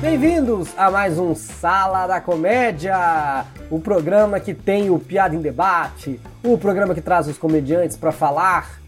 [0.00, 6.18] Bem-vindos a mais um Sala da Comédia, o programa que tem o Piada em Debate,
[6.42, 8.81] o programa que traz os comediantes para falar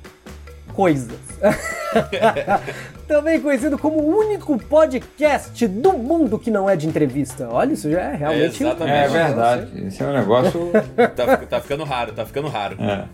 [0.75, 1.19] coisas.
[3.07, 7.49] Também conhecido como o único podcast do mundo que não é de entrevista.
[7.51, 8.63] Olha, isso já é realmente.
[8.63, 8.97] Exatamente.
[8.97, 9.87] É verdade.
[9.87, 10.71] Esse é um negócio.
[11.15, 12.77] Tá, tá ficando raro, tá ficando raro.
[12.81, 13.05] É.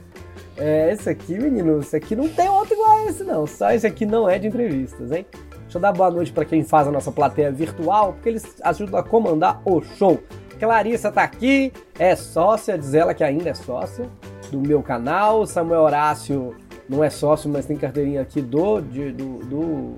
[0.57, 3.47] É, esse aqui, menino, esse aqui não tem outro igual a esse, não.
[3.47, 5.27] Só esse aqui não é de entrevistas, hein?
[5.63, 9.01] Deixa eu dar boa noite para quem faz a nossa plateia virtual, porque eles ajudam
[9.01, 10.21] a comandar o show.
[10.59, 14.07] Clarissa tá aqui, é sócia, diz ela que ainda é sócia
[14.51, 15.47] do meu canal.
[15.47, 16.55] Samuel Horácio
[16.91, 19.95] não é sócio, mas tem carteirinha aqui do, de- do, do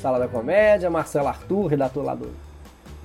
[0.00, 0.88] Sala da Comédia.
[0.88, 2.30] Marcelo Arthur, redator lá do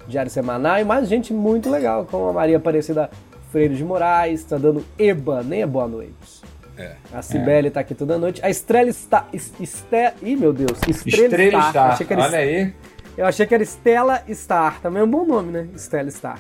[0.08, 0.80] Diário Semanal.
[0.80, 3.09] E mais gente muito legal, como a Maria Aparecida
[3.52, 6.41] Freire de Moraes, tá dando eba, nem é boa noite.
[6.78, 6.91] É.
[7.11, 8.39] A Cibele tá aqui toda noite.
[8.45, 9.25] A Estrela está.
[9.34, 10.78] Esté, ih, meu Deus.
[10.88, 11.69] Estrela, Estrela Star.
[11.72, 11.91] Star.
[11.94, 12.73] Achei que era Olha aí.
[13.17, 14.80] eu achei que era Estela Star.
[14.80, 15.67] Também é um bom nome, né?
[15.75, 16.39] Estela Star.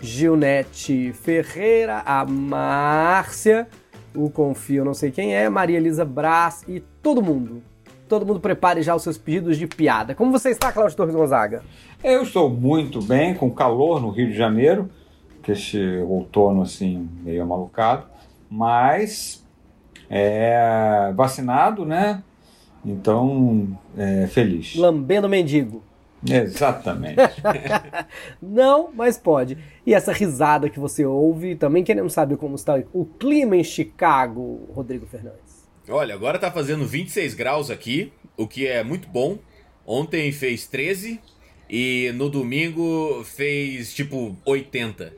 [0.00, 3.66] Gilnete Ferreira, a Márcia,
[4.14, 7.62] o Confio, não sei quem é, Maria Elisa Brás e todo mundo.
[8.08, 10.14] Todo mundo prepare já os seus pedidos de piada.
[10.14, 11.62] Como você está, Cláudio Torres Gonzaga?
[12.02, 14.88] Eu estou muito bem, com calor no Rio de Janeiro,
[15.42, 18.04] que este outono assim, meio malucado,
[18.50, 19.44] mas
[20.08, 22.22] é vacinado, né?
[22.84, 24.74] Então, é, feliz.
[24.76, 25.82] Lambendo mendigo.
[26.26, 27.16] Exatamente.
[28.42, 29.58] Não, mas pode.
[29.86, 34.68] E essa risada que você ouve, também queremos saber como está o clima em Chicago,
[34.74, 35.68] Rodrigo Fernandes.
[35.88, 39.38] Olha, agora tá fazendo 26 graus aqui, o que é muito bom.
[39.86, 41.20] Ontem fez 13
[41.68, 45.12] e no domingo fez tipo 80.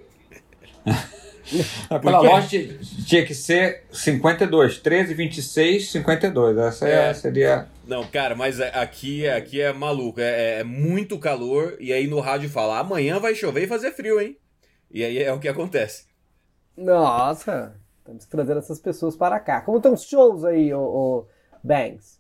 [2.01, 2.27] Pela quê?
[2.29, 2.75] lógica,
[3.07, 6.57] tinha que ser 52, 13, 26, 52.
[6.59, 7.15] Essa é, É.
[7.15, 7.67] seria.
[7.87, 12.21] Não, cara, mas a- aqui, aqui é maluco, é, é muito calor e aí no
[12.21, 14.37] rádio fala, amanhã vai chover e fazer frio, hein?
[14.91, 16.05] E aí é o que acontece.
[16.77, 17.75] Nossa,
[18.05, 19.61] que trazer essas pessoas para cá.
[19.61, 21.27] Como estão os shows aí, ô, ô
[21.63, 22.20] Banks?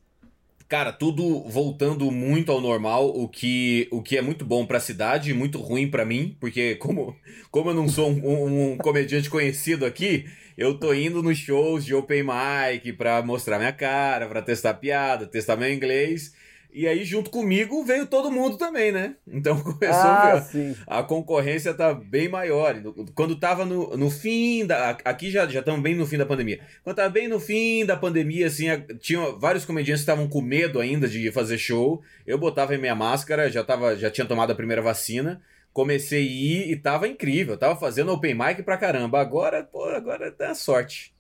[0.70, 5.28] Cara, tudo voltando muito ao normal, o que, o que é muito bom pra cidade
[5.31, 7.16] e muito ruim pra mim, porque como,
[7.50, 10.26] como eu não sou um, um- comediante conhecido aqui,
[10.56, 15.26] eu tô indo nos shows de open mic pra mostrar minha cara, pra testar piada,
[15.26, 16.32] testar meu inglês.
[16.72, 19.16] E aí, junto comigo, veio todo mundo também, né?
[19.26, 20.76] Então começou ah, a, sim.
[20.86, 22.76] a concorrência tá bem maior.
[23.14, 24.91] Quando tava no, no fim da.
[25.04, 26.60] Aqui já já estamos bem no fim da pandemia.
[26.84, 28.66] Quando tava bem no fim da pandemia, assim,
[29.00, 32.03] tinha vários comediantes que estavam com medo ainda de fazer show.
[32.26, 35.42] Eu botava em minha máscara, já, tava, já tinha tomado a primeira vacina.
[35.72, 37.56] Comecei a ir e tava incrível.
[37.56, 39.20] Tava fazendo open mic pra caramba.
[39.20, 41.14] Agora, pô, agora dá sorte.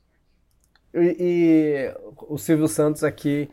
[0.94, 1.94] E, e
[2.28, 3.48] o Silvio Santos aqui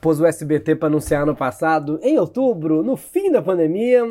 [0.00, 4.02] pôs o SBT para anunciar ano passado, em outubro, no fim da pandemia,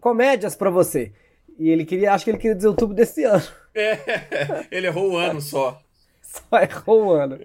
[0.00, 1.12] comédias para você.
[1.58, 3.42] E ele queria, acho que ele queria dizer outubro desse ano.
[3.74, 3.98] É,
[4.70, 5.80] ele errou o ano só.
[6.22, 7.38] Só errou um ano.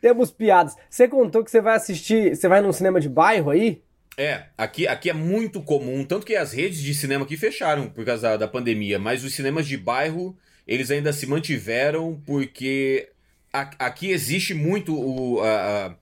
[0.00, 0.74] Temos piadas.
[0.90, 3.82] Você contou que você vai assistir, você vai num cinema de bairro aí?
[4.16, 8.04] É, aqui, aqui é muito comum, tanto que as redes de cinema aqui fecharam por
[8.04, 10.36] causa da, da pandemia, mas os cinemas de bairro,
[10.68, 13.08] eles ainda se mantiveram porque
[13.52, 15.46] a- aqui existe muito o- a,
[15.86, 15.94] a-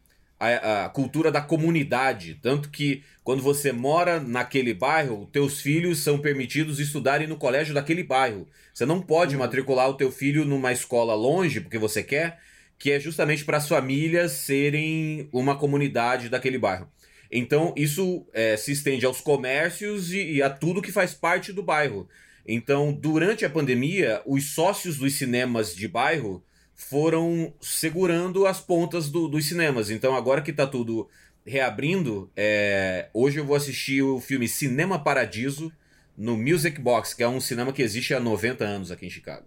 [0.44, 6.80] a cultura da comunidade, tanto que quando você mora naquele bairro, teus filhos são permitidos
[6.80, 8.48] estudarem no colégio daquele bairro.
[8.75, 12.41] Você não pode matricular o teu filho numa escola longe, porque você quer,
[12.78, 16.88] que é justamente para as famílias serem uma comunidade daquele bairro.
[17.30, 21.62] Então, isso é, se estende aos comércios e, e a tudo que faz parte do
[21.62, 22.09] bairro.
[22.47, 26.42] Então, durante a pandemia, os sócios dos cinemas de bairro
[26.88, 29.91] foram segurando as pontas do- dos cinemas.
[29.91, 31.09] Então, agora que está tudo
[31.44, 35.72] reabrindo, é, hoje eu vou assistir o filme Cinema Paradiso
[36.16, 39.45] no Music Box, que é um cinema que existe há 90 anos aqui em Chicago.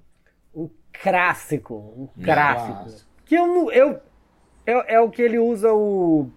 [0.53, 0.69] Um
[1.01, 1.75] clássico.
[2.17, 2.73] Um Clássico.
[2.73, 3.09] clássico.
[3.25, 3.71] Que eu não.
[3.71, 3.99] Eu,
[4.65, 6.29] é, é o que ele usa o.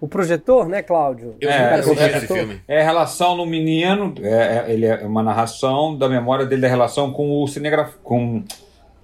[0.00, 1.34] O projetor, né, Cláudio?
[1.40, 2.60] Eu É, nunca eu- eu- esse filme.
[2.68, 6.68] É a relação no menino, é, é- ele é uma narração da memória dele, da
[6.68, 7.94] relação com o cinegraf...
[8.04, 8.44] com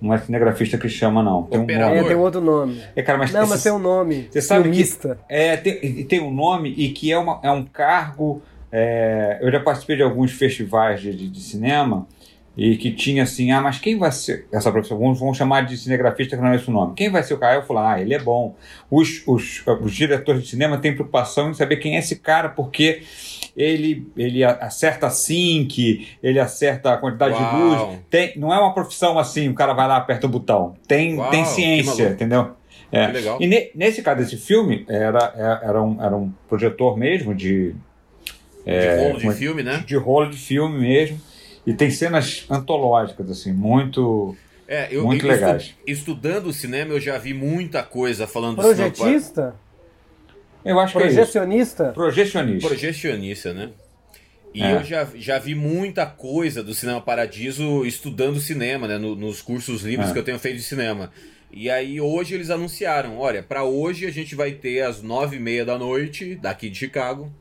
[0.05, 1.45] não é cinegrafista que chama, não.
[1.45, 1.93] Tem um Operador.
[1.93, 2.09] É, nome.
[2.09, 2.81] tem outro nome.
[2.95, 4.29] É, cara, mas Não, esse- mas tem um nome.
[4.31, 5.19] Você sabe que- Filmista.
[5.29, 8.43] É, tem, tem um nome e que é, uma, é um cargo.
[8.71, 12.07] é, eu já participei de alguns festivais de, de, de cinema
[12.57, 14.99] e que tinha assim, ah, mas quem vai ser essa profissão?
[14.99, 16.95] Vamos, vamos chamar de cinegrafista que não é esse o nome.
[16.95, 17.57] Quem vai ser o cara?
[17.57, 18.55] Eu falo, ah, ele é bom.
[18.89, 23.03] Os, os, os diretores de cinema têm preocupação em saber quem é esse cara, porque
[23.57, 27.51] ele, ele acerta sync, ele acerta a quantidade Uau.
[27.51, 28.01] de luz.
[28.09, 30.77] Tem, não é uma profissão assim, o cara vai lá, aperta o botão.
[30.87, 32.53] Tem, Uau, tem ciência, entendeu?
[32.93, 33.09] É.
[33.09, 33.39] legal.
[33.41, 37.75] E ne, nesse caso desse filme, era, é, era, um, era um projetor mesmo de.
[38.65, 39.85] É, de rolo de filme, né?
[39.85, 41.21] De rolo de filme mesmo.
[41.67, 44.37] E tem cenas antológicas, assim, muito.
[44.67, 45.63] É, eu, muito legais.
[45.63, 49.03] Estu, estudando o cinema, eu já vi muita coisa falando Projetista?
[49.03, 49.65] do cinema.
[50.65, 51.85] Eu acho Projecionista?
[51.85, 52.69] que é Projecionista.
[52.69, 53.71] Projecionista, né?
[54.55, 54.77] E é.
[54.77, 58.97] eu já, já vi muita coisa do Cinema Paradiso estudando cinema, né?
[58.97, 60.13] No, nos cursos livres é.
[60.13, 61.11] que eu tenho feito de cinema.
[61.53, 65.41] E aí hoje eles anunciaram, olha, para hoje a gente vai ter às nove e
[65.41, 67.33] meia da noite, daqui de Chicago,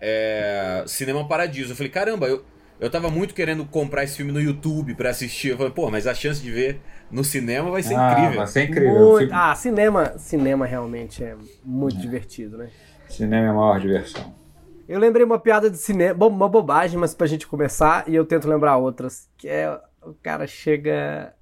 [0.00, 1.72] é, Cinema Paradiso.
[1.72, 2.44] Eu falei, caramba, eu,
[2.82, 5.50] eu tava muito querendo comprar esse filme no YouTube para assistir.
[5.50, 6.80] Eu falei, pô, mas a chance de ver
[7.12, 8.38] no cinema vai ser ah, incrível.
[8.38, 9.08] Vai ser incrível.
[9.08, 9.32] Muito...
[9.32, 12.00] Ah, cinema, cinema realmente é muito é.
[12.00, 12.70] divertido, né?
[13.08, 14.34] Cinema é a maior diversão.
[14.88, 18.26] Eu lembrei uma piada de cinema, bom, uma bobagem, mas pra gente começar, e eu
[18.26, 19.70] tento lembrar outras, que é
[20.02, 21.32] o cara chega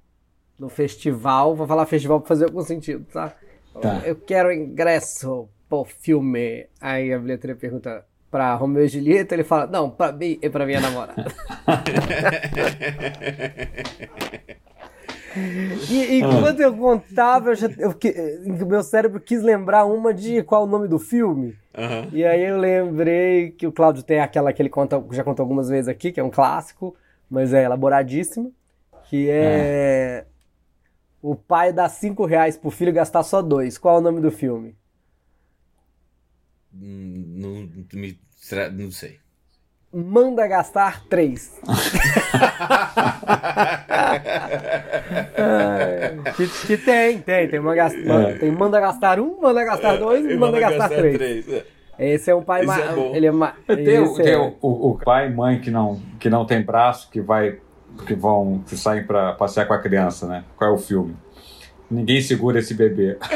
[0.59, 3.35] no festival, vou falar festival pra fazer algum sentido, tá?
[3.81, 4.03] tá.
[4.05, 6.67] Eu quero ingresso pro filme.
[6.79, 10.65] Aí a bilheteria pergunta pra Romeu e Julieta, ele fala, não, pra mim e pra
[10.65, 11.25] minha namorada.
[15.89, 16.63] E, enquanto ah.
[16.63, 17.95] eu contava, eu já, eu,
[18.65, 21.55] meu cérebro quis lembrar uma de qual o nome do filme.
[21.77, 22.09] Uhum.
[22.11, 25.69] E aí eu lembrei que o Cláudio tem aquela que ele conta, já contou algumas
[25.69, 26.95] vezes aqui, que é um clássico,
[27.29, 28.53] mas é elaboradíssimo,
[29.09, 30.25] que é...
[30.25, 30.31] Uhum
[31.21, 33.77] o pai dá 5 reais pro filho gastar só dois.
[33.77, 34.75] Qual é o nome do filme?
[36.73, 37.69] Não, não,
[38.71, 39.19] não sei.
[39.93, 41.59] Manda gastar três.
[46.37, 47.49] que, que, tem, tem.
[47.49, 48.37] Tem, uma, é.
[48.37, 51.17] tem manda gastar um, manda gastar dois e manda, manda gastar, gastar, três.
[51.17, 51.49] três.
[51.49, 51.65] É.
[51.99, 52.97] Esse é um pai mais.
[52.97, 53.53] É ele é ma...
[53.67, 54.37] Tem, o, tem é...
[54.37, 57.59] o, o, pai e mãe que não, que não tem braço, que vai
[58.07, 60.45] que vão que saem para passear com a criança, né?
[60.55, 61.15] Qual é o filme?
[61.91, 63.17] Ninguém segura esse bebê.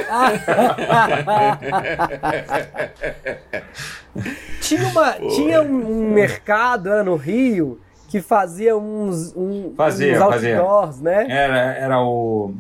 [4.62, 10.96] tinha uma, tinha um mercado né, no Rio que fazia uns, um, fazia, uns outdoors,
[10.96, 11.04] fazia.
[11.04, 11.25] né?
[11.30, 12.56] Era, era o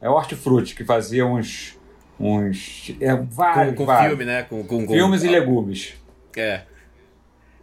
[0.00, 1.78] é o Hortifruti que fazia uns
[2.18, 4.08] uns é, vários, com, com vários.
[4.08, 4.42] filme, né?
[4.42, 5.94] Com, com, com, filmes e legumes.
[6.36, 6.62] É.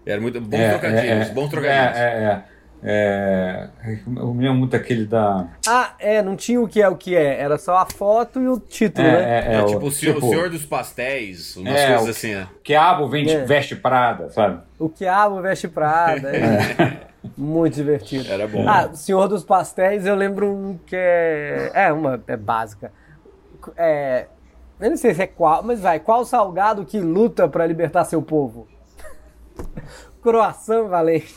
[0.05, 1.97] Era muito bons é, trocadilhos, é, é, bons trocadilhos.
[1.97, 2.43] É, é, é.
[2.85, 3.69] É,
[4.17, 5.47] eu me lembro muito aquele da.
[5.65, 8.47] Ah, é, não tinha o que é o que é, era só a foto e
[8.49, 9.21] o título, é, né?
[9.21, 12.35] É, é, é tipo, o, senhor, tipo, o Senhor dos Pastéis, umas é, coisas assim,
[12.35, 12.47] né?
[12.61, 13.45] Quiabo vende, é.
[13.45, 14.61] veste Prada, sabe?
[14.77, 17.13] O Quiabo veste Prada, é.
[17.37, 18.29] Muito divertido.
[18.29, 18.67] Era bom.
[18.67, 21.71] Ah, Senhor dos Pastéis, eu lembro um que é.
[21.73, 22.91] É, uma é básica.
[23.77, 24.27] É.
[24.77, 28.21] Eu não sei se é qual, mas vai, qual salgado que luta para libertar seu
[28.21, 28.67] povo?
[30.23, 31.35] Croação valente.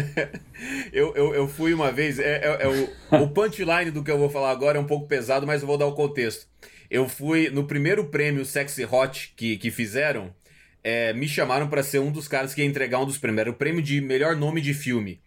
[0.92, 4.18] eu, eu, eu fui uma vez, é, é, é o, o punchline do que eu
[4.18, 6.46] vou falar agora é um pouco pesado, mas eu vou dar o contexto.
[6.90, 10.34] Eu fui no primeiro prêmio Sexy Hot que, que fizeram,
[10.82, 13.42] é, me chamaram para ser um dos caras que ia entregar um dos prêmios.
[13.42, 15.20] Era o prêmio de melhor nome de filme.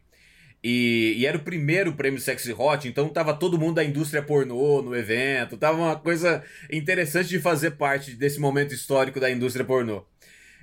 [0.63, 4.81] E, e, era o primeiro prêmio Sexy Hot, então tava todo mundo da indústria pornô
[4.81, 10.03] no evento, tava uma coisa interessante de fazer parte desse momento histórico da indústria pornô.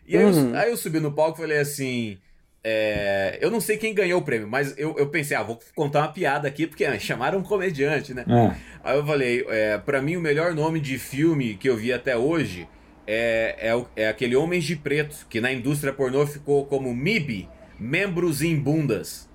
[0.06, 0.50] E aí, uhum.
[0.50, 2.18] eu, aí eu subi no palco e falei assim.
[2.64, 5.98] É, eu não sei quem ganhou o prêmio, mas eu, eu pensei, ah, vou contar
[6.02, 8.24] uma piada aqui, porque ah, chamaram um comediante, né?
[8.28, 8.56] É.
[8.84, 12.16] Aí eu falei, é, para mim o melhor nome de filme que eu vi até
[12.16, 12.68] hoje
[13.04, 17.48] é, é, é aquele Homens de Preto, que na indústria pornô ficou como MIB,
[17.80, 19.28] Membros em Bundas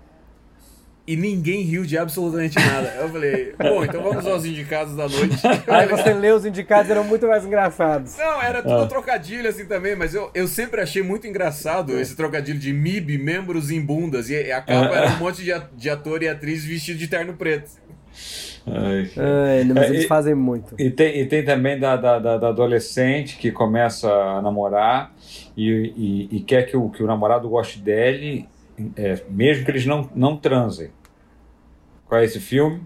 [1.08, 2.94] e ninguém riu de absolutamente nada.
[3.00, 5.38] Eu falei, bom, então vamos aos indicados da noite.
[5.66, 8.18] Aí você lê os indicados, eram muito mais engraçados.
[8.18, 8.88] Não, era tudo ah.
[8.88, 13.72] trocadilho assim também, mas eu, eu sempre achei muito engraçado esse trocadilho de MIB, membros
[13.72, 17.08] em bundas, e a capa era um monte de, de ator e atriz vestido de
[17.08, 17.72] terno preto.
[18.68, 20.76] Ai, Ai, mas é, eles e, fazem muito.
[20.78, 25.14] E tem, e tem também da, da, da, adolescente que começa a namorar
[25.56, 28.46] e, e, e, quer que o, que o namorado goste dele,
[28.96, 30.92] é, mesmo que eles não, não transem.
[32.06, 32.82] Qual é esse filme?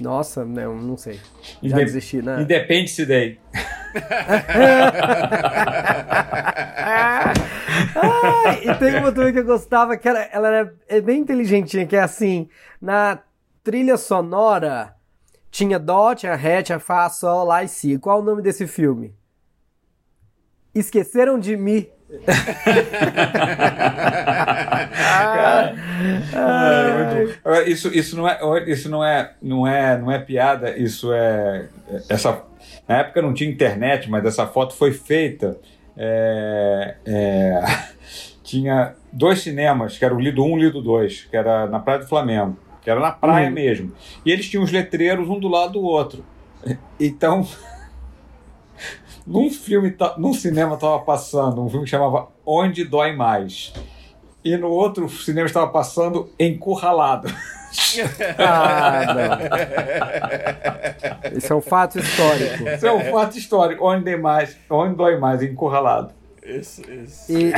[0.00, 1.20] Nossa, não, não sei.
[1.62, 2.42] Já Inde desisti, né?
[2.42, 3.38] Independence Day.
[7.96, 11.86] ah, e tem uma também que eu gostava, que ela, ela era é bem inteligentinha,
[11.86, 12.48] que é assim,
[12.80, 13.18] na
[13.64, 14.94] trilha sonora
[15.50, 17.98] tinha Dó, tinha Ré, tinha Fá, Sol, Lá e Si.
[17.98, 19.14] Qual o nome desse filme?
[20.74, 21.88] Esqueceram de mim.
[27.44, 28.38] Ah, isso, isso não é
[28.70, 31.66] isso não é não é não é piada isso é
[32.08, 32.42] essa
[32.88, 35.58] na época não tinha internet mas essa foto foi feita
[35.96, 37.62] é, é,
[38.44, 41.80] tinha dois cinemas, que era o Lido 1 e o Lido 2, que era na
[41.80, 43.54] Praia do Flamengo, que era na praia Uhum.
[43.54, 43.92] mesmo.
[44.24, 46.24] E eles tinham os letreiros um do lado do outro.
[47.00, 47.46] Então,
[49.26, 53.72] num filme, num cinema estava passando um filme que chamava Onde Dói Mais.
[54.44, 57.28] E no outro cinema estava passando Encurralado.
[58.38, 59.14] Ah,
[61.22, 61.36] não.
[61.36, 62.66] Isso é um fato histórico.
[62.68, 63.84] Isso é um fato histórico.
[63.84, 66.14] Onde, dói mais, onde dói mais, Encurralado.
[66.42, 67.30] Isso, isso.
[67.30, 67.52] E,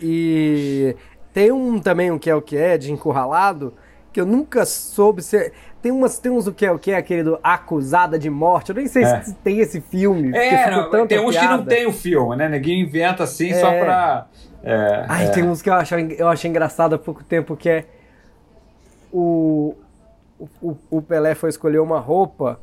[0.00, 0.96] e
[1.32, 3.74] tem um também, um que é o que é, de encurralado,
[4.12, 5.52] que eu nunca soube se.
[5.84, 8.70] Tem, umas, tem uns o que é o que é, aquele do Acusada de Morte.
[8.70, 9.20] Eu nem sei É.
[9.20, 10.34] se tem esse filme.
[10.34, 12.48] É, não, tem uns que não tem o filme, né?
[12.48, 13.84] Ninguém inventa assim só É.
[13.84, 14.26] pra.
[14.62, 15.28] É, Ai, é.
[15.28, 17.84] tem uns que eu, acho, eu achei engraçado há pouco tempo que é
[19.12, 19.74] o,
[20.62, 22.58] o, o Pelé foi escolher uma roupa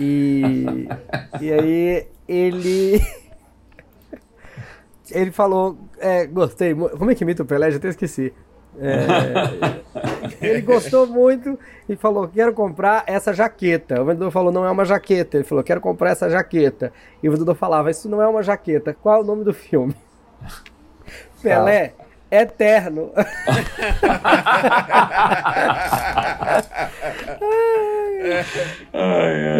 [0.00, 0.88] e,
[1.40, 3.00] e aí ele
[5.12, 7.70] ele falou, é, gostei, como é que imita o Pelé?
[7.70, 8.34] Já até esqueci.
[8.80, 9.06] É,
[10.40, 11.58] ele gostou muito
[11.88, 14.00] e falou, quero comprar essa jaqueta.
[14.00, 15.36] O vendedor falou, não é uma jaqueta.
[15.36, 16.92] Ele falou, quero comprar essa jaqueta.
[17.22, 18.94] E o vendedor falava, isso não é uma jaqueta.
[18.94, 19.94] Qual é o nome do filme?
[21.42, 21.94] Pelé,
[22.30, 23.12] eterno.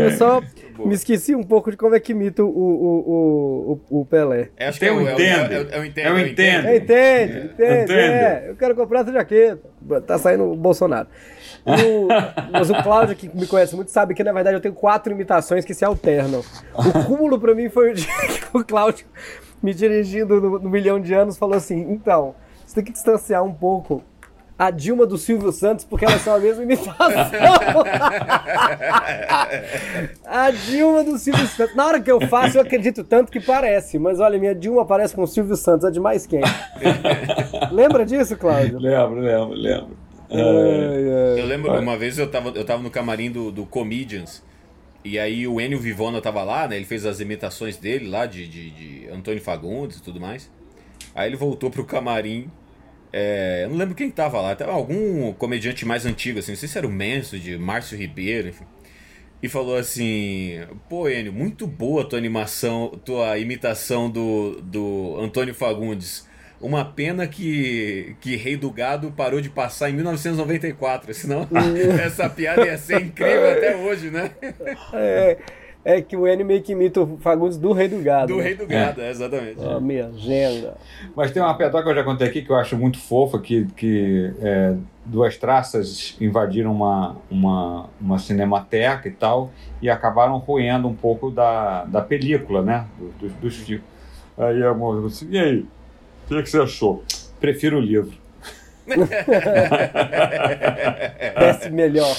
[0.05, 0.40] Eu só
[0.79, 4.49] me esqueci um pouco de como é que imita o, o, o, o, o Pelé.
[4.57, 5.55] É, acho que o, é, o, entende.
[5.55, 6.00] é, o, é entende.
[6.09, 6.67] É o é o entende.
[6.67, 8.45] É, entende, entende, é.
[8.49, 9.69] Eu quero comprar essa jaqueta.
[10.07, 11.09] Tá saindo o Bolsonaro.
[11.67, 12.09] O-
[12.52, 15.64] mas o Cláudio, que me conhece muito, sabe que na verdade eu tenho quatro imitações
[15.64, 16.43] que se alternam.
[16.75, 19.07] O cúmulo pra mim foi o dia que o Cláudio,
[19.62, 23.52] me dirigindo no, no milhão de anos, falou assim: então, você tem que distanciar um
[23.52, 24.02] pouco
[24.61, 26.95] a Dilma do Silvio Santos, porque elas são a mesma imitação.
[30.26, 31.75] a Dilma do Silvio Santos.
[31.75, 33.99] Na hora que eu faço, eu acredito tanto que parece.
[33.99, 35.88] Mas olha, minha Dilma parece com o Silvio Santos.
[35.88, 36.43] É demais quem?
[37.73, 38.79] Lembra disso, Cláudio?
[38.79, 39.97] Lembro, lembro, lembro.
[40.31, 41.40] Ai.
[41.40, 44.43] Eu lembro, uma vez eu tava, eu tava no camarim do, do Comedians,
[45.02, 46.76] e aí o Enio Vivona tava lá, né?
[46.76, 50.50] Ele fez as imitações dele lá, de, de, de Antônio Fagundes e tudo mais.
[51.14, 52.50] Aí ele voltou pro camarim.
[53.12, 56.69] É, eu não lembro quem tava lá, tava algum comediante mais antigo, assim, não sei
[56.69, 58.64] se era o Menso, de Márcio Ribeiro, enfim.
[59.43, 65.55] E falou assim: Pô, Enio, muito boa a tua animação, tua imitação do, do Antônio
[65.55, 66.29] Fagundes.
[66.61, 71.49] Uma pena que, que Rei do Gado parou de passar em 1994, senão
[72.05, 74.31] essa piada ia ser incrível até hoje, né?
[74.93, 75.38] É,
[75.85, 78.33] é que o N meio que imita o Fagundes do Rei do Gado.
[78.35, 78.45] Do né?
[78.45, 79.57] Rei do Gado, é, exatamente.
[79.59, 80.77] Ó, minha agenda.
[81.17, 83.67] Mas tem uma pedra que eu já contei aqui que eu acho muito fofa, que,
[83.77, 84.75] que é,
[85.07, 91.85] duas traças invadiram uma, uma, uma cinemateca e tal, e acabaram roendo um pouco da,
[91.85, 92.87] da película, né?
[92.99, 93.85] do- Dos, dos filmes.
[94.37, 95.59] Aí a moça falou assim, e aí?
[95.61, 97.03] O que, que você achou?
[97.41, 98.20] Prefiro o livro.
[101.39, 102.15] Desce melhor.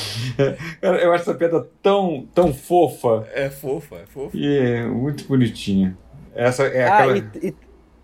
[0.82, 4.36] Eu, eu acho essa pedra tão, tão fofa É fofa, é fofa.
[4.38, 5.98] e é muito bonitinha.
[6.36, 7.18] Essa é Ah, aquela.
[7.18, 7.54] e, e-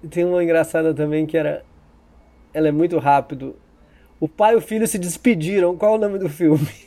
[0.03, 1.63] e tem uma engraçada também que era.
[2.53, 3.55] Ela é muito rápido.
[4.19, 5.77] O pai e o filho se despediram.
[5.77, 6.67] Qual é o nome do filme?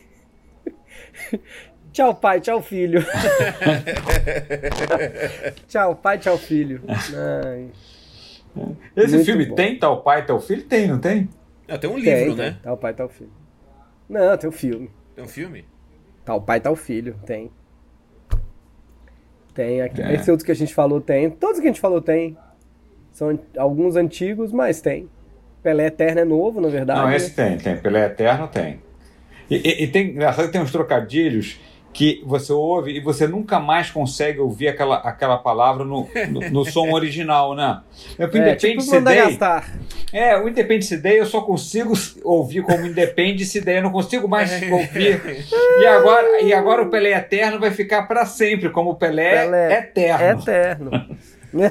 [1.93, 3.05] tchau, pai, tchau, filho.
[5.69, 6.83] tchau, pai, tchau, filho.
[6.89, 7.69] Ai,
[8.97, 9.55] Esse muito filme bom.
[9.55, 10.63] tem tal pai, tal filho?
[10.65, 11.29] Tem, não tem?
[11.71, 12.51] Ah, tem um tem, livro, tem.
[12.51, 12.59] né?
[12.63, 13.31] Tal pai, tal filho.
[14.09, 14.91] Não, tem o filme.
[15.15, 15.65] Tem um filme?
[16.25, 17.15] Tal pai, tal filho.
[17.25, 17.51] Tem.
[19.55, 19.81] Tem.
[19.83, 20.03] Aqui.
[20.03, 20.15] É.
[20.15, 21.31] Esses outros que a gente falou tem.
[21.31, 22.37] Todos que a gente falou tem.
[23.13, 25.09] São alguns antigos, mas tem.
[25.63, 27.01] Pelé Eterno é novo, na verdade.
[27.01, 27.77] Não, esse tem, tem.
[27.77, 28.81] Pelé Eterno tem.
[29.51, 31.59] E, e- e tem, engraçado que tem uns trocadilhos
[31.93, 36.65] que você ouve e você nunca mais consegue ouvir aquela, aquela palavra no, no, no
[36.65, 37.81] som original, né?
[38.19, 39.73] É, o É, tipo Independence mandar Day, gastar.
[40.13, 41.93] é, o Independence Day eu só consigo
[42.23, 45.21] ouvir como Independence Day, eu não consigo mais ouvir.
[45.81, 50.41] E agora, e agora o Pelé Eterno vai ficar para sempre como Pelé, Pelé Eterno.
[50.43, 51.17] Eterno.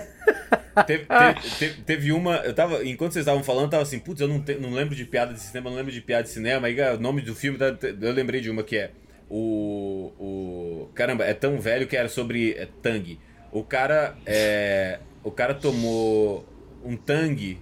[0.86, 2.38] Teve, teve- teve- teve uma.
[2.38, 2.86] Eu tava.
[2.86, 5.34] Enquanto vocês estavam falando, eu tava assim, putz, eu não, te- não lembro de piada
[5.34, 6.68] de cinema, não lembro de piada de cinema.
[6.68, 8.92] Aí o nome do filme, tá- eu lembrei de uma que é.
[9.30, 10.12] O.
[10.20, 13.20] o caramba, é tão velho que era sobre é, Tang.
[13.52, 14.16] O cara.
[14.26, 16.46] É, o cara tomou
[16.84, 17.60] um Tang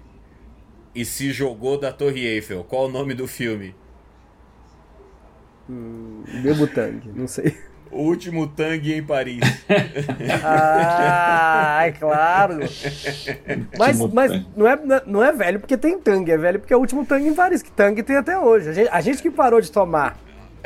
[0.96, 2.64] e se jogou da Torre Eiffel.
[2.64, 3.76] Qual o nome do filme?
[6.42, 7.56] Bebo tangue, não sei.
[7.92, 9.40] O último Tang em Paris.
[10.44, 12.60] Ah, é claro.
[13.78, 16.80] Mas, mas não, é, não é velho porque tem tangue, é velho porque é o
[16.80, 18.70] último tangue em Paris, que tangue tem até hoje.
[18.70, 20.18] A gente, a gente que parou de tomar.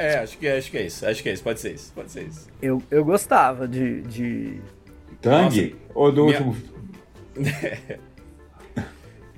[0.02, 1.06] É, acho que, acho que é isso.
[1.06, 1.44] Acho que é isso.
[1.44, 1.92] Pode ser isso.
[1.94, 2.48] Pode ser isso.
[2.62, 4.02] Eu, eu gostava de.
[4.02, 4.62] de...
[5.22, 5.76] Tang?
[5.94, 6.72] Ou do Minha- último.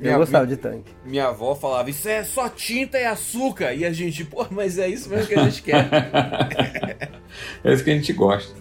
[0.01, 0.91] Eu gostava de tanque.
[1.05, 3.73] Minha avó falava, isso é só tinta e açúcar.
[3.73, 5.87] E a gente, pô, mas é isso mesmo que a gente quer.
[7.63, 8.53] é isso que a gente gosta.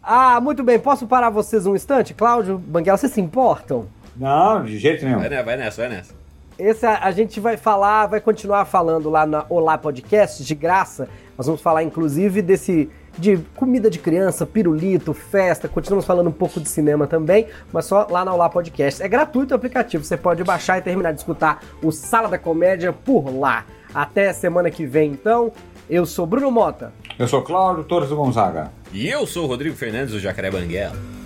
[0.00, 0.78] Ah, muito bem.
[0.78, 2.14] Posso parar vocês um instante?
[2.14, 3.88] Cláudio, Banguela, vocês se importam?
[4.16, 5.18] Não, de jeito nenhum.
[5.18, 6.14] Vai, vai nessa, vai nessa.
[6.58, 11.08] Esse a, a, gente vai falar, vai continuar falando lá na Olá Podcast, de graça.
[11.36, 15.68] Nós vamos falar, inclusive, desse de comida de criança, pirulito, festa.
[15.68, 19.00] Continuamos falando um pouco de cinema também, mas só lá na Olá Podcast.
[19.00, 22.92] É gratuito o aplicativo, você pode baixar e terminar de escutar o Sala da Comédia
[22.92, 23.64] por lá.
[23.94, 25.52] Até semana que vem, então.
[25.88, 26.92] Eu sou Bruno Mota.
[27.16, 28.72] Eu sou Cláudio Torres Gonzaga.
[28.92, 31.17] E eu sou o Rodrigo Fernandes do Jacaré Banguela.